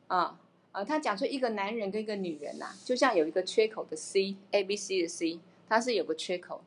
[0.09, 0.39] 啊
[0.73, 6.63] 啊，他讲说一个男人跟一个女人呐、啊，就像有一个缺口的 C，A B C 的 C，它是有个缺口。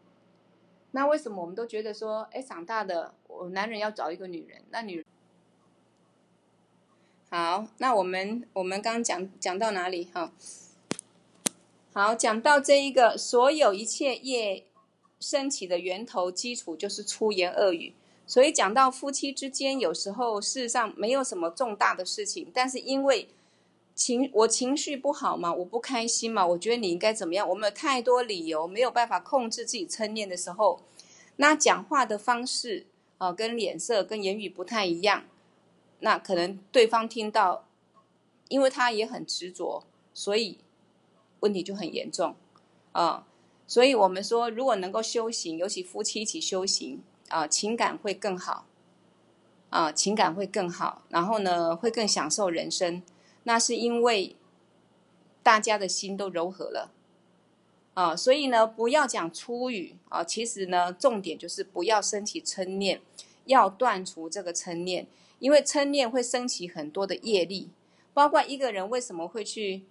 [0.91, 5.05] 那为什么我们都觉得说，哎，长大的我男人要找一个女人，那女人？
[7.29, 10.33] 好，那我们我们刚讲讲到哪里哈？
[11.93, 14.65] 好，讲到这一个，所有一切业
[15.19, 17.93] 升起的源头基础就是粗言恶语。
[18.31, 23.27] 所以讲到夫妻之间，有时候事实上没有什么重大的事情，但是因为
[23.93, 27.45] 情我情绪不好嘛，我不开心嘛，我觉得你应该怎么样？
[27.49, 30.79] 我们有太多理由没有办法控制自己嗔念的时候，
[31.35, 32.85] 那讲话的方式
[33.17, 35.25] 啊，跟脸色跟言语不太一样。
[35.99, 37.67] 那可能对方听到，
[38.47, 40.59] 因为他也很执着，所以
[41.41, 42.33] 问题就很严重
[42.93, 43.27] 啊。
[43.67, 48.65] 所以我们说，如果能够修行，尤其夫妻一起修行啊，情感会更好
[49.69, 53.01] 啊，情感会更好，然后呢，会更享受人生。
[53.43, 54.35] 那是因为
[55.41, 56.91] 大家的心都柔和了
[57.93, 60.23] 啊，所以呢，不要讲粗语啊。
[60.23, 63.01] 其实呢，重点就是不要升起嗔念，
[63.45, 65.07] 要断除这个嗔念。
[65.39, 67.69] 因为嗔念会升起很多的业力，
[68.13, 69.81] 包括一个人为什么会去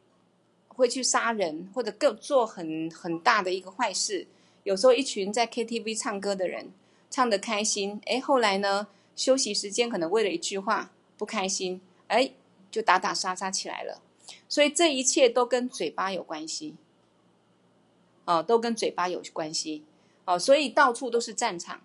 [0.68, 4.29] 会去杀人，或者更做很很大的一个坏事。
[4.62, 6.70] 有时候一群在 KTV 唱歌的人
[7.10, 12.32] 唱的开心，哎，后来呢，休息时间可能为了一句话不开心，哎，
[12.70, 14.00] 就打打杀杀起来了。
[14.48, 16.76] 所以这一切都跟嘴巴有关系，
[18.24, 19.84] 哦，都跟嘴巴有关系，
[20.24, 21.80] 哦，所以到处都是战场。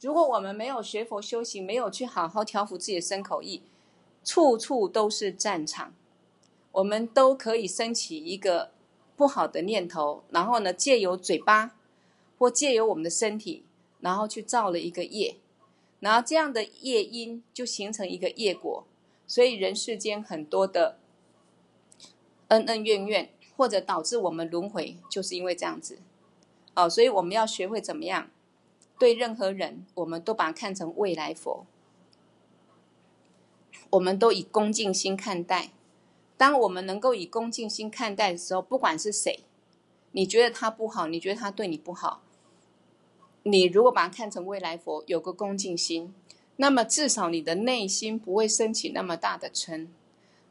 [0.00, 3.62] 如果我们没有学佛修行，没有去好好调服自己的身口意，
[4.24, 5.94] 处处都是战场，
[6.72, 8.70] 我们都可以升起一个
[9.16, 11.76] 不好的念头，然后呢，借由嘴巴
[12.38, 13.64] 或借由我们的身体，
[14.04, 15.36] 然后去造了一个业，
[16.00, 18.84] 然后这样的业因就形成一个业果，
[19.26, 20.98] 所以人世间很多的
[22.48, 26.00] 恩恩怨怨，或者导致我们轮回，就是因为这样子。
[26.74, 28.30] 哦，所以我们要学会怎么样。
[28.98, 31.64] 对任何人，我们都把他看成未来佛，
[33.88, 35.70] 我们都以恭敬心看待。
[36.36, 39.40] 当我们能够以恭敬心看待的时候，不管是谁，
[40.12, 42.22] 你觉得他不好，你觉得他对你不好，
[43.44, 46.14] 你如果把它看成未来佛，有个恭敬心，
[46.56, 49.88] 那么至少你的内心不会升起那么大的嗔，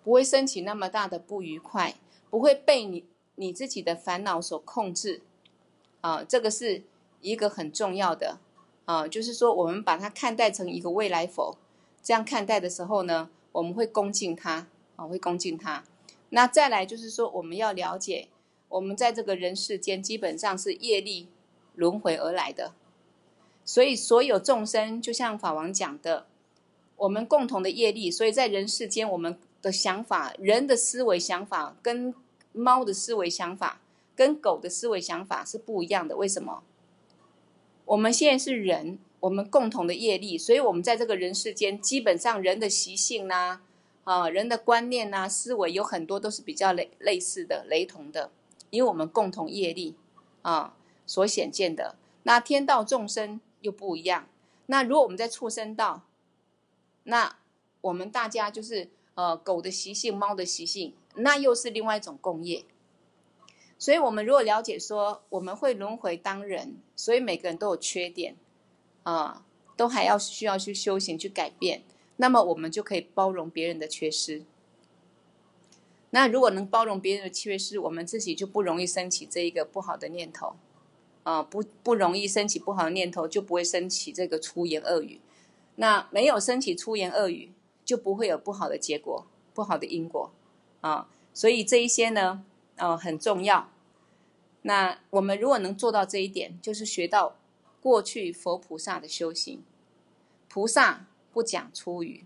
[0.04, 1.96] 不会升起那么大的不愉快，
[2.30, 3.04] 不会被你
[3.36, 5.22] 你自己的烦恼所控制。
[6.02, 6.84] 啊，这个是
[7.22, 8.38] 一个很重要的
[8.86, 11.58] 啊，就是说我们把它看待成一个未来佛，
[12.04, 15.84] 这样看待的时候呢，我们会恭敬他啊，会恭敬他。
[16.30, 18.28] 那再来就是说，我们要了解，
[18.70, 21.30] 我们在这个人世间基本上是业力
[21.74, 22.74] 轮回而来的。
[23.65, 26.26] 所以，所有众生就像法王讲的，
[26.97, 28.12] 我们共同的业力。
[28.12, 32.13] 所以在人世间，我们的想法、人的思维想法，跟
[32.52, 33.80] 猫的思维想法、
[34.17, 36.17] 跟狗的思维想法是不一样的。
[36.17, 36.62] 为什么？
[37.86, 43.62] 我们现在是人，我们共同的业力，所以我们在这个人世间，基本上人的习性呐、
[44.04, 48.30] 啊，人的观念呐、思维有很多都是比较类类似的、雷同的，
[48.71, 49.95] 因为我们共同业力
[50.41, 51.95] 啊所显见的。
[52.23, 53.39] 那天道众生。
[53.63, 54.30] 又不一样。
[54.67, 56.04] 那如果我们在畜生道，
[57.04, 57.38] 那
[57.82, 62.63] 我们大家就是呃狗的习性、猫的习性，那又是另外一种共业。
[63.80, 68.38] 所以，我们如果了解说我们会轮回当人，所以每个人都有缺点
[69.04, 69.45] 啊、呃，
[69.76, 71.84] 都还要需要去修行去改变，
[72.15, 74.43] 那么我们就可以包容别人的缺失。
[76.12, 80.56] 那如果能包容别人的缺失，我们自己就不容易升起这一个不好的念头。
[81.24, 85.20] 啊，不不容易升起不好的念头，就不会升起这个粗言恶语。
[85.76, 87.52] 那没有升起粗言恶语，
[87.84, 90.32] 就不会有不好的结果、不好的因果。
[90.82, 92.44] 啊，所以这一些呢，
[92.76, 93.70] 呃，很重要。
[94.64, 97.36] 那我们如果能做到这一点，就是学到
[97.82, 99.64] 过去佛菩萨的修行。
[100.48, 102.26] 菩萨不讲粗语，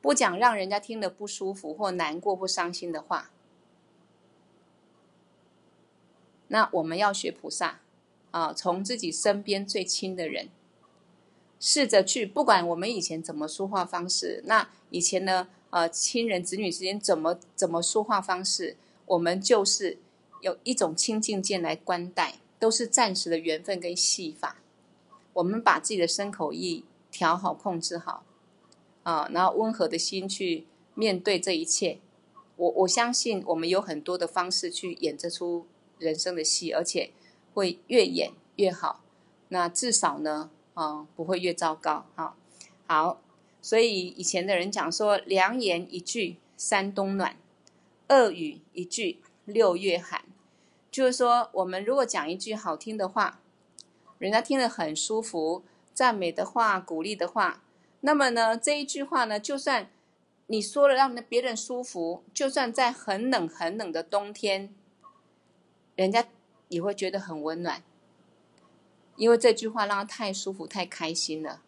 [0.00, 3.30] 不讲让人家听得不舒服或难过或伤心的话。
[6.48, 7.80] 那我们要学菩萨
[8.30, 10.48] 啊，从自己身边最亲的人，
[11.58, 19.98] 试着去，不管我们以前怎么说话方式，那以前呢，呃，亲人子女之间怎么怎么说话方式，我们就是
[20.40, 24.56] 有一种清净见来观待，都是暂时的缘分跟戏法。
[25.32, 28.24] 我们把自己的身口意调好，控制好
[29.02, 31.98] 啊，然后温和的心去面对这一切。
[32.56, 35.66] 我我相信我们有很多的方式去演这出。
[35.98, 37.10] 人生的戏，而且
[37.54, 39.02] 会越演越好。
[39.48, 42.06] 那至少呢，啊、不会越糟糕。
[42.14, 42.36] 好，
[42.86, 43.20] 好，
[43.62, 47.36] 所以以前的人讲说，良言一句三冬暖，
[48.08, 50.24] 恶语一句六月寒。
[50.90, 53.40] 就是说，我们如果讲一句好听的话，
[54.18, 57.62] 人家听得很舒服，赞美的话、鼓励的话，
[58.00, 59.90] 那么呢，这一句话呢，就算
[60.46, 64.74] 你说了让别人舒服，就算在很冷很冷的冬天。
[65.96, 66.24] 人家
[66.68, 67.82] 也会觉得很温暖，
[69.16, 71.62] 因为这句话让他太舒服、太开心了。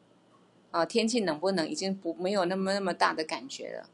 [0.71, 3.89] 啊，天气冷不冷已经不没有那么那么大的感觉了，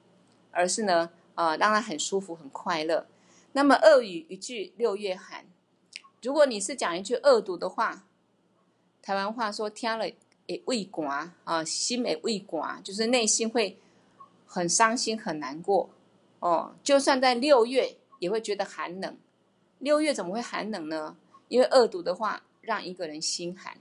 [0.50, 3.06] 而是呢，啊，让他很舒服、很快乐。
[3.52, 5.46] 那么恶语一句六月寒，
[6.20, 8.04] 如果你是讲一句恶毒的话，
[9.00, 10.04] 台湾话说听了
[10.48, 13.78] 会胃寒啊，心会胃寒，就是内心会
[14.44, 15.88] 很伤心、很难过。
[16.40, 19.16] 哦，就算在六月也会觉得寒冷。
[19.84, 21.14] 六月怎么会寒冷呢？
[21.48, 23.76] 因为恶毒的话让一个人心寒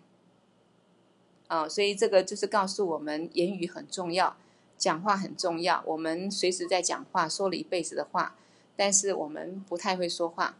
[1.48, 4.36] 啊，所以这个就是告诉我们，言语很重要，
[4.78, 5.82] 讲话很重要。
[5.86, 8.36] 我们随时在讲话，说了一辈子的话，
[8.76, 10.58] 但是我们不太会说话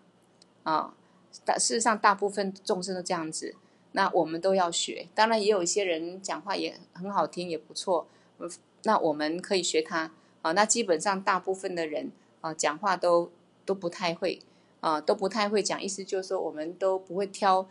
[0.64, 0.96] 啊。
[1.44, 3.54] 但事实上，大部分众生都这样子，
[3.92, 5.10] 那我们都要学。
[5.14, 8.08] 当然，也有一些人讲话也很好听，也不错。
[8.84, 10.10] 那我们可以学他
[10.42, 10.54] 啊。
[10.54, 13.30] 那基本上，大部分的人啊，讲话都
[13.66, 14.42] 都不太会。
[14.84, 17.70] 啊，都不太会讲，意思就是说，我们都不会挑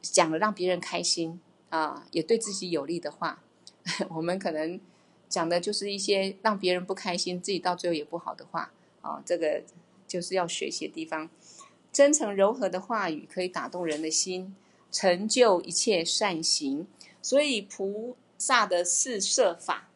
[0.00, 3.42] 讲了让别人开心啊，也对自己有利的话。
[4.10, 4.78] 我们可能
[5.28, 9.20] 讲的就是一些让别人不开心，自己到最后也不好的话啊。
[9.26, 9.64] 这个
[10.06, 11.28] 就是要学习的地方。
[11.92, 14.54] 真诚柔和的话语可以打动人的心，
[14.92, 16.86] 成就一切善行。
[17.20, 19.88] 所以菩萨的四摄法，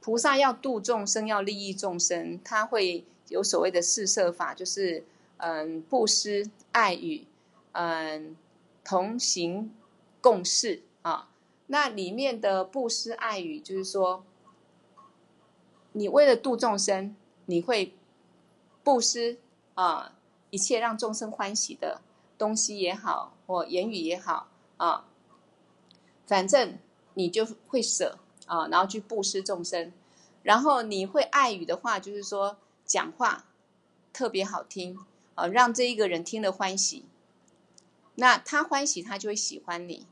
[0.00, 5.04] 菩萨要度众生，要利益众生，他会有所谓的四摄法，就是。
[5.46, 7.26] 嗯，布施、爱语，
[7.72, 8.34] 嗯，
[8.82, 9.74] 同行
[10.22, 11.28] 共事啊。
[11.66, 14.24] 那里面的布施、爱语，就是说，
[15.92, 17.14] 你为了度众生，
[17.44, 17.94] 你会
[18.82, 19.38] 布施
[19.74, 20.14] 啊，
[20.48, 22.00] 一切让众生欢喜的
[22.38, 25.04] 东西也好，或言语也好啊，
[26.26, 26.78] 反正
[27.12, 29.92] 你就会舍啊，然后去布施众生。
[30.42, 33.44] 然后你会爱语的话，就是说讲话
[34.10, 34.98] 特别好听。
[35.34, 37.04] 啊，让这一个人听了欢喜，
[38.14, 40.06] 那他欢喜，他就会喜欢你。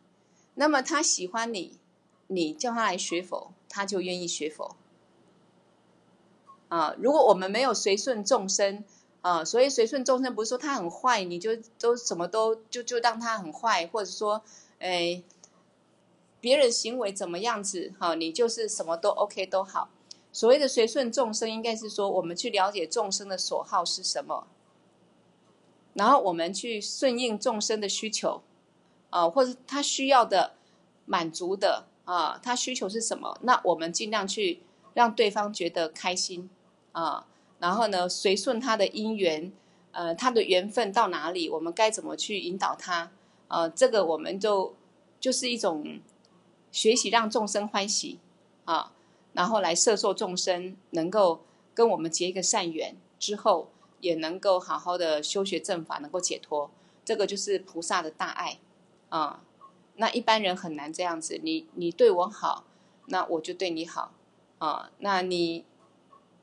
[0.54, 1.78] 那么他喜欢你，
[2.26, 4.76] 你叫他来学佛，他就愿意学佛。
[6.68, 8.82] 啊，如果我们没有随顺众生，
[9.20, 14.42] 啊，所以随顺众生不是说他很坏，你就都什么都就就让他很坏，或者说，
[14.78, 15.22] 哎，
[16.40, 19.90] 别人行为怎么样子，哈，你就是什么都 OK 都好。
[20.32, 24.46] 所谓的随顺众生，应该是说我们去了解众生的所好是什么。
[25.94, 28.42] 然后我们去顺应众生的需求，
[29.10, 30.54] 啊，或者他需要的
[31.04, 33.38] 满足的啊，他需求是什么？
[33.42, 34.60] 那我们尽量去
[34.94, 36.48] 让对方觉得开心
[36.92, 37.26] 啊，
[37.58, 39.52] 然后呢，随顺他的因缘，
[39.90, 43.10] 呃，他的缘分到哪里，我们该怎么去引导他？
[43.48, 44.74] 啊，这个我们就
[45.20, 46.00] 就是一种
[46.70, 48.18] 学习让众生欢喜
[48.64, 48.92] 啊，
[49.34, 51.42] 然后来摄受众生能够
[51.74, 53.68] 跟我们结一个善缘之后。
[54.02, 56.70] 也能够好好的修学正法，能够解脱，
[57.04, 58.58] 这个就是菩萨的大爱
[59.08, 59.42] 啊。
[59.96, 62.64] 那一般人很难这样子，你你对我好，
[63.06, 64.12] 那我就对你好
[64.58, 64.90] 啊。
[64.98, 65.64] 那你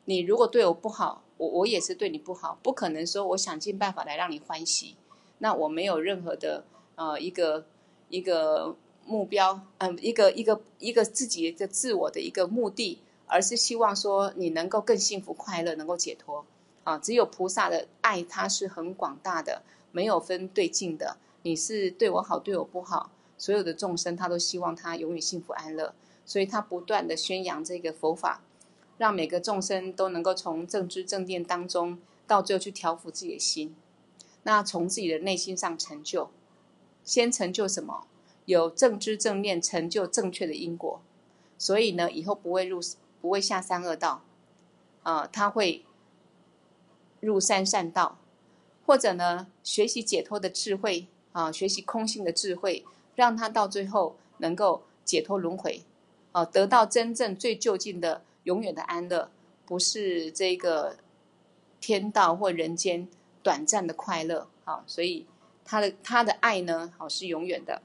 [0.05, 4.95] 你如果对我不好，我我也是对你不好，不可能说我想尽办法来让你欢喜。
[5.39, 6.63] 那我没有任何的
[6.95, 7.65] 呃一个
[8.09, 16.45] 一个目标，嗯、一个一个一个自己的自我的一个目的，而是希望说你能够更幸福快乐，能够解脱。
[16.83, 19.61] 啊，只有菩萨的爱，它是很广大的，
[19.91, 21.17] 没有分对境的。
[21.43, 25.93] 你是对我好，对我不好，所有的众生他都希望他永远幸福安乐，
[26.25, 28.41] 所以他不断的宣扬这个佛法，
[28.97, 33.73] 让每个众生都能够从正知正念当中，到最后去调伏自己的心，
[34.43, 36.29] 那从自己的内心上成就，
[37.05, 38.05] 先成就什么？
[38.43, 40.99] 有正知正念，成就正确的因果，
[41.57, 42.81] 所以呢，以后不会入，
[43.21, 44.23] 不会下三恶道，
[45.03, 45.85] 啊，他会。
[47.19, 48.17] 入三善道，
[48.85, 55.83] 或者呢，学习解脱的智慧啊，学习空性的智慧，让他到最后能够解脱轮回，
[56.31, 59.29] 啊，得到真正最就近的永远的安乐，
[59.65, 60.97] 不是这个
[61.79, 63.07] 天道或人间
[63.43, 64.47] 短暂的快乐。
[64.63, 65.25] 好，所以
[65.65, 67.81] 他的他的爱呢，好是永远的。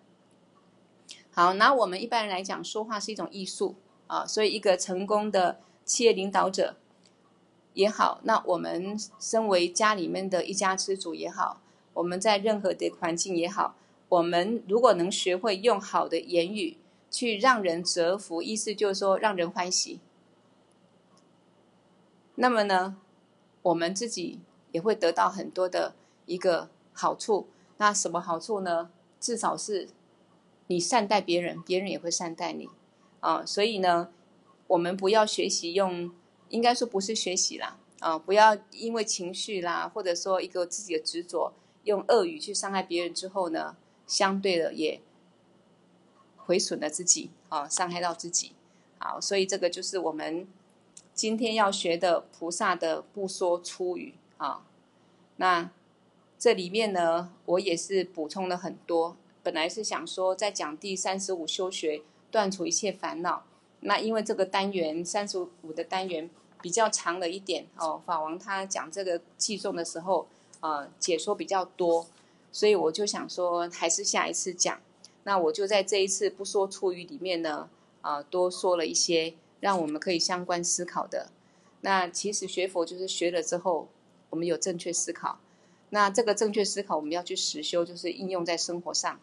[1.33, 3.75] 好，那我们一般人来讲，说话是一种艺术
[4.07, 6.77] 啊，所以一个成功的企业领导者。
[7.75, 11.61] 也好，那我们身为家里面的一家之主也好，
[11.93, 13.75] 我们在任何的环境也好，
[14.09, 16.77] 我们如果能学会用好的言语
[17.11, 19.99] 去让人折服，意思就是说让人欢喜，
[22.37, 22.97] 那么呢，
[23.63, 24.39] 我们自己
[24.71, 25.95] 也会得到很多的
[26.27, 27.49] 一个好处。
[27.79, 28.91] 那什么好处呢？
[29.19, 29.89] 至少是
[30.69, 32.69] 你善待别人，别人也会善待你
[33.19, 33.45] 啊。
[33.45, 34.11] 所以呢，
[34.69, 36.13] 我们不要学习用。
[36.55, 41.53] 应该说不是学习啦，啊，不要因为情绪啦，或者说一个自己的执着，
[41.83, 43.77] 用恶语去伤害别人之后呢，
[44.07, 45.01] 相对的也
[46.37, 48.53] 毁损了自己，啊，伤害到自己，
[48.99, 50.47] 好，所以这个就是我们
[51.13, 54.65] 今天要学的菩萨的不说粗语啊。
[55.39, 55.69] 那
[56.39, 63.45] 这里面呢，我也是补充了很多，本来是想说在讲第三十五修学断除一切烦恼，
[63.81, 66.31] 那因为这个单元三十五的单元。
[66.65, 70.27] 比较长了一点哦，法王他讲这个偈颂的时候，
[70.61, 72.07] 呃，解说比较多，
[72.53, 74.81] 所以我就想说，还是下一次讲。
[75.25, 77.69] 那我就在这一次不说粗语里面呢，
[78.01, 81.29] 啊、呃，多说了一些让我们可以相关思考的。
[81.83, 83.89] 那其实学佛就是学了之后，
[84.31, 85.39] 我们有正确思考。
[85.91, 89.21] 那这个正确思考，我们要去实修，就是应用在生活上。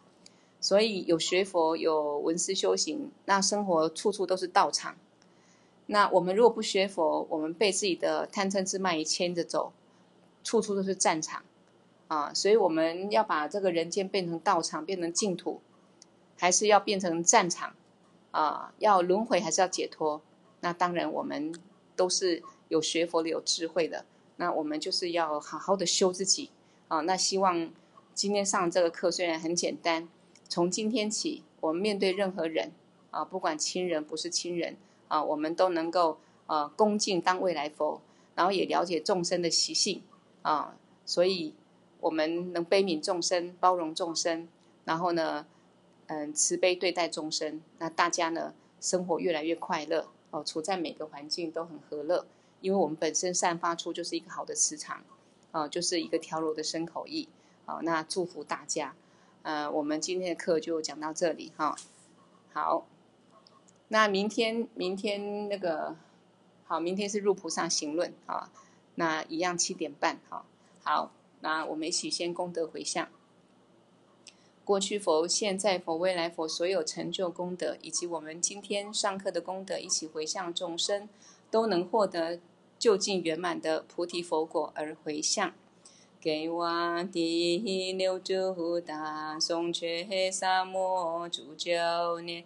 [0.60, 4.96] 所以有学佛，有闻思修行，那生活处处都是道场。
[5.92, 9.74] 那我们如果不学佛，我们被自己的贪嗔痴慢疑牵着走，
[10.42, 11.44] 处处都是战场
[12.08, 12.34] 啊！
[12.34, 15.60] 所以我们要把这个人间变成道场，变成净土，
[16.38, 17.76] 还是要变成战场
[18.32, 18.74] 啊？
[18.80, 20.22] 要轮回还是要解脱？
[20.62, 21.54] 那当然，我们
[21.98, 24.06] 都是有学佛的、有智慧的。
[24.38, 26.52] 那我们就是要好好的修自己
[26.88, 27.02] 啊！
[27.02, 27.70] 那希望
[28.14, 30.08] 今天上这个课虽然很简单，
[30.48, 32.72] 从今天起，我们面对任何人
[33.10, 34.78] 啊，不管亲人不是亲人。
[35.12, 38.00] 啊，我们都能够呃恭敬当未来佛，
[38.34, 40.02] 然后也了解众生的习性
[40.42, 40.74] 啊，
[41.06, 41.54] 所以
[42.00, 44.48] 我们能悲悯众生，包容众生，
[44.86, 45.46] 然后呢，
[46.08, 52.26] 嗯，慈悲对待众生，那大家呢生活越来越快乐哦，处在每个环境都很和乐，
[52.62, 55.04] 因为我们本身散发出就是一个好的磁场，
[55.52, 57.28] 啊，就是一个调柔的身口意，
[57.66, 58.96] 啊，那祝福大家，
[59.42, 61.76] 呃，我们今天的课就讲到这里哈，
[62.54, 62.86] 好。
[63.92, 65.98] 那明天，明天那个
[66.64, 68.50] 好，明天是入菩萨行论啊，
[68.96, 70.46] 那一样七点半哈。
[70.82, 71.12] 好，
[71.42, 73.10] 那我们一起先功德回向。
[74.64, 81.10] 过去佛、现在佛、未来佛所有成就功德，以及我们今天上课的功德，一起回向众生，
[81.50, 82.40] 都能获得
[82.80, 85.54] 就近圆满的菩提佛果而回向。
[86.22, 92.46] 给瓦帝牛足达松却萨摩主教念，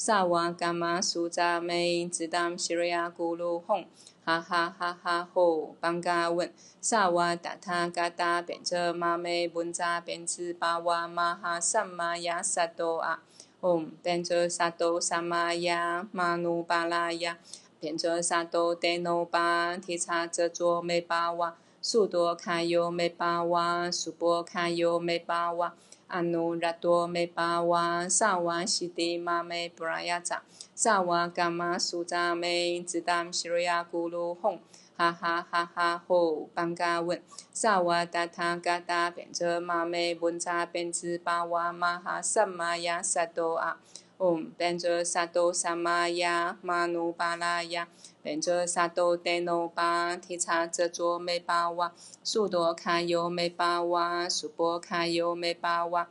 [0.00, 3.84] 萨瓦西蒂玛美布拉雅扎，萨瓦伽玛苏扎美，兹当西瑞亚咕噜吽，
[4.24, 13.20] 哈哈哈哈吼，邦嘎问，萨瓦达他嘎达变者玛美文扎变兹巴瓦玛哈萨玛亚萨多阿，
[13.60, 17.36] 唵，变者萨多萨玛亚玛努巴拉雅，
[17.80, 21.56] 变者萨多帝诺巴提叉遮卓美巴瓦。
[21.80, 25.74] 苏多卡尤美巴瓦，苏波卡尤美巴哇，
[26.08, 30.42] 阿努拉多美巴瓦，萨瓦西迪玛美布拉雅扎，
[30.74, 34.58] 萨瓦伽玛苏扎美，兹当西瑞亚咕噜哄，
[34.96, 43.78] 哈哈哈哈吼，邦嘎问，萨瓦达他嘎达变着玛美文扎变兹巴瓦玛哈萨玛亚萨多阿。
[44.18, 47.86] 唵，变者萨多萨玛亚玛努巴拉雅，
[48.20, 51.92] 变者萨多帝诺巴提叉遮卓美巴哇，
[52.24, 56.08] 苏多卡尤美巴哇，苏波卡尤美巴哇，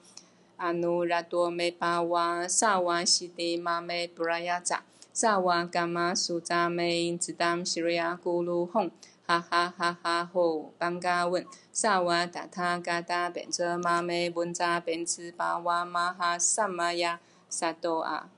[0.55, 8.89] 阿努拉多美巴哇，萨瓦西蒂玛美布拉雅扎，萨瓦伽玛苏扎美，兹当西瑞亚咕噜吽，
[9.25, 17.19] 哈哈哈哈吼，邦嘎问，萨瓦达他嘎达变者玛美文扎变兹巴哇玛哈萨玛亚。
[17.49, 18.29] 萨多啊。